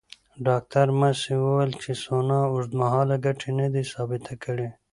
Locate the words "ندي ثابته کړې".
3.59-4.67